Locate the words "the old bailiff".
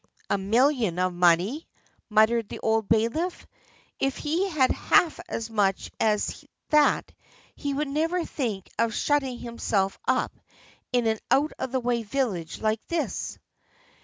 2.49-3.45